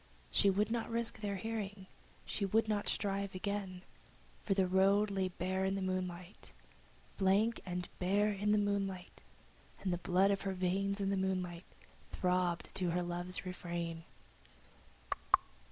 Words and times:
She 0.31 0.49
would 0.49 0.71
not 0.71 0.89
risk 0.89 1.19
their 1.21 1.35
hearing, 1.35 1.85
she 2.25 2.43
would 2.43 2.67
not 2.67 2.87
strive 2.89 3.35
again, 3.35 3.83
For 4.43 4.55
the 4.55 4.65
road 4.65 5.11
lay 5.11 5.27
bare 5.27 5.63
in 5.63 5.75
the 5.75 5.81
moonlight, 5.83 6.53
Blank 7.19 7.59
and 7.67 7.87
bare 7.99 8.31
in 8.31 8.51
the 8.51 8.57
moonlight, 8.57 9.21
And 9.83 9.93
the 9.93 9.99
blood 9.99 10.31
in 10.31 10.37
her 10.39 10.53
veins, 10.53 11.01
in 11.01 11.11
the 11.11 11.17
moonlight, 11.17 11.65
throbbed 12.09 12.73
to 12.77 12.89
her 12.89 13.03
love's 13.03 13.45
refrain. 13.45 14.03